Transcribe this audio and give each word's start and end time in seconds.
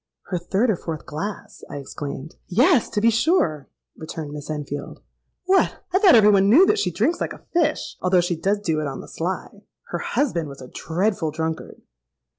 '—'Her 0.31 0.39
third 0.39 0.71
or 0.71 0.75
fourth 0.75 1.05
glass!' 1.05 1.63
I 1.69 1.77
exclaimed.—'Yes, 1.77 2.89
to 2.89 2.99
be 3.01 3.11
sure,' 3.11 3.69
returned 3.95 4.31
Miss 4.31 4.49
Enfield. 4.49 4.99
'What! 5.45 5.77
I 5.93 5.99
thought 5.99 6.15
every 6.15 6.31
one 6.31 6.49
knew 6.49 6.65
that 6.65 6.79
she 6.79 6.89
drinks 6.89 7.21
like 7.21 7.33
a 7.33 7.45
fish; 7.53 7.97
although 8.01 8.19
she 8.21 8.35
does 8.35 8.61
do 8.61 8.81
it 8.81 8.87
on 8.87 8.99
the 9.01 9.07
sly. 9.07 9.61
Her 9.89 9.99
husband 9.99 10.49
was 10.49 10.59
a 10.59 10.69
dreadful 10.69 11.29
drunkard.' 11.29 11.83